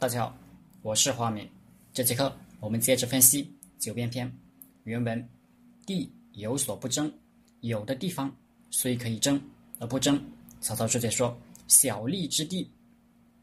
[0.00, 0.34] 大家好，
[0.80, 1.46] 我是华明。
[1.92, 3.44] 这节课我们接着分析
[3.78, 4.26] 《九变篇》
[4.84, 5.28] 原文
[5.84, 7.12] ：“地有所不争，
[7.60, 8.34] 有的地方
[8.70, 9.38] 虽可以争
[9.78, 10.18] 而不争。”
[10.58, 12.70] 曹操注解说：“小利之地，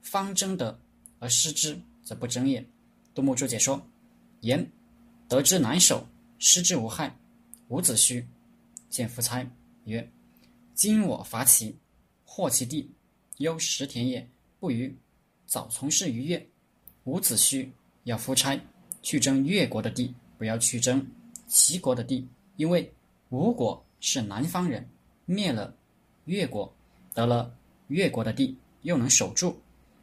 [0.01, 0.75] 方争得
[1.19, 2.65] 而失之，则不争也。”
[3.13, 3.79] 杜牧注解说
[4.41, 4.67] ：“言
[5.29, 6.03] 得之难守，
[6.39, 7.15] 失之无害。
[7.67, 8.25] 伍子胥
[8.89, 9.47] 见夫差
[9.85, 10.11] 曰
[10.73, 11.77] ：‘今我伐齐，
[12.25, 12.91] 获其地，
[13.37, 14.27] 忧食田也，
[14.59, 14.89] 不如
[15.47, 16.47] 早从事于越。’
[17.05, 17.67] 伍子胥
[18.03, 18.59] 要夫差
[19.01, 21.03] 去争越国的地，不要去争
[21.47, 22.93] 齐国的地，因为
[23.29, 24.85] 吴国是南方人，
[25.25, 25.73] 灭了
[26.25, 26.71] 越国，
[27.13, 27.55] 得了
[27.87, 29.57] 越国的地，又能守住，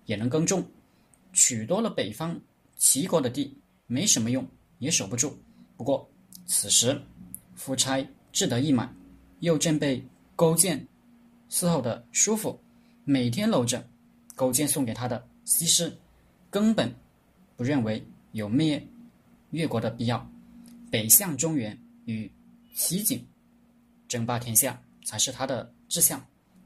[0.06, 0.62] 也能耕种；
[1.34, 2.40] 取多了北方
[2.78, 3.54] 齐国的地，
[3.86, 4.46] 没什么用，
[4.78, 5.38] 也守不住。
[5.76, 6.08] 不过
[6.46, 6.98] 此时
[7.54, 8.96] 夫差志得意满，
[9.40, 10.02] 又正被
[10.34, 10.88] 勾践
[11.50, 12.58] 伺候的舒服，
[13.04, 13.86] 每天搂着
[14.34, 15.96] 勾践送给他的西施，
[16.50, 16.94] 根本
[17.56, 18.04] 不认为。
[18.32, 18.84] 有灭
[19.52, 20.28] 越国的必要，
[20.90, 22.28] 北向中原与
[22.74, 23.24] 齐景
[24.08, 26.20] 争霸天下才是他的志向。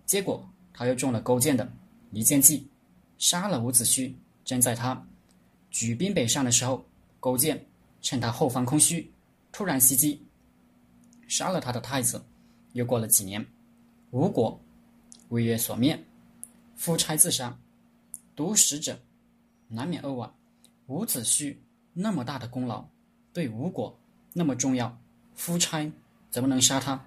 [0.06, 1.70] 结果他又中了勾践的
[2.10, 2.66] 离间计，
[3.18, 4.10] 杀了伍子胥。
[4.46, 5.06] 正在他
[5.70, 6.82] 举兵北上的时候，
[7.20, 7.62] 勾践
[8.00, 9.12] 趁他后方空虚，
[9.52, 10.24] 突然袭击，
[11.26, 12.24] 杀了他的太子。
[12.72, 13.46] 又过了几年，
[14.10, 14.58] 吴国
[15.28, 16.02] 为越所灭，
[16.76, 17.54] 夫差自杀，
[18.38, 18.96] 独食者
[19.66, 20.32] 难免扼腕。
[20.86, 21.56] 伍子胥
[21.92, 22.88] 那么大的功劳，
[23.32, 23.98] 对吴国
[24.32, 24.96] 那么重要，
[25.34, 25.90] 夫差
[26.30, 27.04] 怎么能杀他，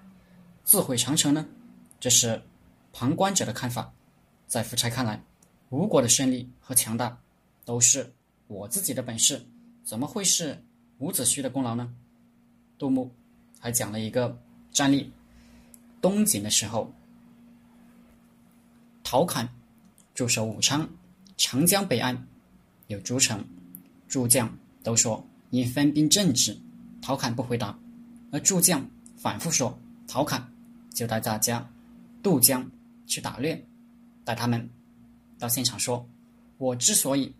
[0.65, 1.47] 自毁长城呢？
[2.01, 2.41] 这是
[2.91, 3.93] 旁观者的看法。
[4.45, 5.23] 在夫差看来，
[5.69, 7.17] 吴国的胜利和强大
[7.63, 8.13] 都是
[8.47, 9.41] 我自己的本事，
[9.85, 10.61] 怎么会是
[10.97, 11.95] 伍子胥的功劳呢？
[12.77, 13.09] 杜牧
[13.57, 14.37] 还讲了一个
[14.73, 15.09] 战例：
[16.01, 16.91] 东晋的时候，
[19.01, 19.47] 陶侃
[20.13, 20.85] 驻守武昌，
[21.43, 22.15] 长江北岸
[22.85, 23.43] 有诸城。
[24.07, 26.55] 诸将都说因分兵政治，
[27.01, 27.75] 陶侃不回答，
[28.31, 29.75] 而诸将反复说，
[30.07, 30.53] 陶侃
[30.93, 31.67] 就带大家
[32.21, 32.69] 渡江
[33.07, 33.65] 去打猎，
[34.23, 34.69] 带他们
[35.39, 36.07] 到现场说
[36.59, 37.33] ：“我之所以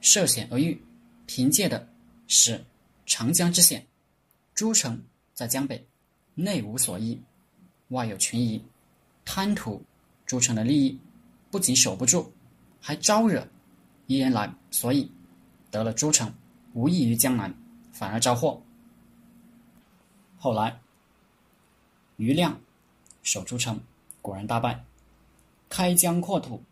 [0.00, 0.82] 涉险而遇，
[1.26, 1.88] 凭借的
[2.26, 2.64] 是
[3.06, 3.86] 长江之险，
[4.52, 5.00] 诸城
[5.32, 5.86] 在江北，
[6.34, 7.20] 内无所依，
[7.90, 8.60] 外有群夷，
[9.24, 9.80] 贪图
[10.26, 10.98] 诸城的利益，
[11.52, 12.32] 不仅守不住，
[12.86, 13.48] 还招惹
[14.06, 15.10] 夷人来，所以。”
[15.72, 16.32] 得了诸城，
[16.72, 17.52] 无异于江南，
[17.90, 18.62] 反而招祸。
[20.38, 20.78] 后来，
[22.16, 22.60] 余亮
[23.24, 23.80] 守诸城，
[24.22, 24.84] 果然大败。
[25.68, 26.62] 开疆扩土，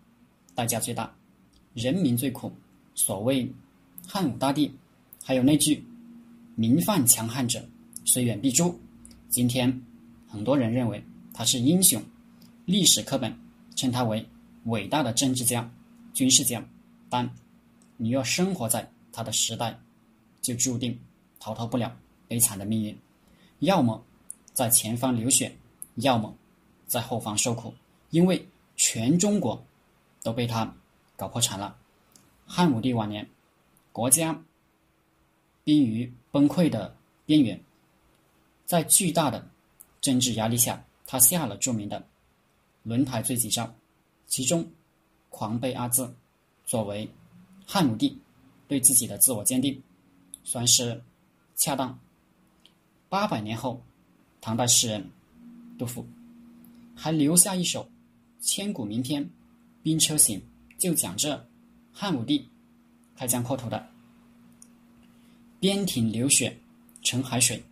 [0.54, 1.12] 代价最大，
[1.74, 2.52] 人民最苦。
[2.94, 3.52] 所谓
[4.06, 4.72] 汉武大帝，
[5.24, 5.84] 还有那句
[6.54, 7.60] “民犯强悍者，
[8.04, 8.78] 虽远必诛”。
[9.30, 9.82] 今天
[10.28, 12.00] 很多人认为他是英雄，
[12.66, 13.36] 历史课本
[13.74, 14.24] 称他为
[14.66, 15.68] 伟大的政治家、
[16.12, 16.64] 军事家，
[17.08, 17.30] 但。
[17.98, 19.78] 你若生活在他的时代，
[20.40, 20.98] 就注定
[21.38, 21.96] 逃脱不了
[22.26, 22.98] 悲惨的命运，
[23.60, 24.02] 要么
[24.52, 25.54] 在前方流血，
[25.96, 26.34] 要么
[26.88, 27.72] 在后方受苦，
[28.10, 29.64] 因为全中国
[30.20, 30.74] 都被他
[31.14, 31.78] 搞破产了。
[32.44, 33.28] 汉武帝晚年，
[33.92, 34.42] 国家
[35.62, 37.62] 濒于崩溃的边缘，
[38.66, 39.48] 在巨大的
[40.00, 42.04] 政治压力下，他下了著名的
[42.82, 43.72] 轮台罪己诏，
[44.26, 44.68] 其中
[45.32, 46.14] “狂悖”二字
[46.64, 47.10] 作为。
[47.64, 48.18] 汉武帝
[48.68, 49.80] 对自己的自我鉴定，
[50.44, 51.00] 算是
[51.56, 51.98] 恰当。
[53.08, 53.80] 八百年后，
[54.40, 55.08] 唐代诗人
[55.78, 56.04] 杜甫
[56.94, 57.88] 还留下一首
[58.40, 59.24] 千古名篇
[59.82, 60.38] 《兵车行》，
[60.76, 61.46] 就讲这
[61.92, 62.46] 汉武帝
[63.16, 63.88] 开疆扩土的。
[65.60, 66.54] 边庭流血
[67.02, 67.62] 成海水，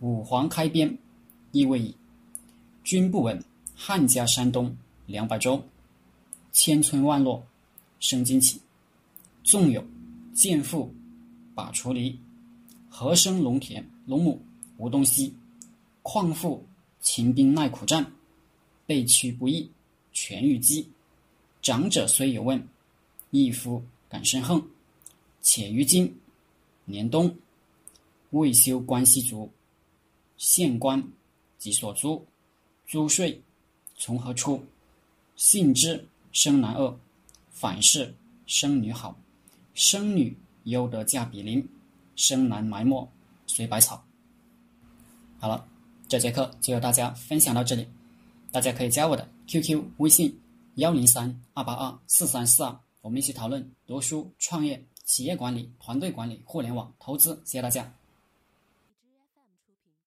[0.00, 0.98] 武皇开边
[1.52, 1.94] 亦未已。
[2.82, 3.40] 君不闻
[3.76, 4.74] 汉家山东
[5.06, 5.62] 两百州，
[6.52, 7.46] 千村万落
[7.98, 8.60] 生荆棘。
[9.42, 9.84] 纵有
[10.34, 10.94] 剑妇
[11.54, 12.18] 把锄犁，
[12.88, 14.40] 何生农田农亩
[14.76, 15.34] 无东西？
[16.02, 16.66] 况复
[17.00, 18.12] 秦兵耐苦战，
[18.86, 19.70] 被驱不义，
[20.12, 20.88] 全遇饥。
[21.62, 22.66] 长者虽有问，
[23.30, 24.62] 义夫敢生恨？
[25.42, 26.18] 且于今
[26.84, 27.34] 年冬，
[28.30, 29.50] 未休关西卒，
[30.36, 31.02] 县官
[31.58, 32.26] 及所租，
[32.86, 33.40] 租税
[33.96, 34.62] 从何出？
[35.36, 36.98] 信之生男恶，
[37.50, 38.14] 反是
[38.46, 39.16] 生女好。
[39.74, 41.66] 生女优得嫁比邻，
[42.16, 43.08] 生男埋没
[43.46, 44.04] 随百草。
[45.38, 45.66] 好了，
[46.08, 47.88] 这节课就和大家分享到这里，
[48.52, 50.38] 大家可以加我的 QQ 微信
[50.74, 57.34] 幺零三二八二四三四二，我们一起讨论读书、创业、企业管理、团队管理、互联网投资。
[57.44, 57.99] 谢谢大家。